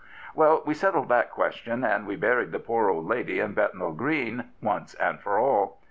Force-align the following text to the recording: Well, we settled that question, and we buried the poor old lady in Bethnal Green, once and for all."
Well, 0.33 0.63
we 0.65 0.73
settled 0.73 1.09
that 1.09 1.29
question, 1.29 1.83
and 1.83 2.07
we 2.07 2.15
buried 2.15 2.51
the 2.51 2.57
poor 2.57 2.89
old 2.89 3.05
lady 3.05 3.39
in 3.39 3.53
Bethnal 3.53 3.91
Green, 3.91 4.45
once 4.59 4.95
and 4.95 5.19
for 5.19 5.37
all." 5.37 5.79